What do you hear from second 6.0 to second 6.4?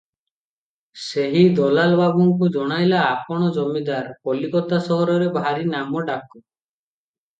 ଡାକ।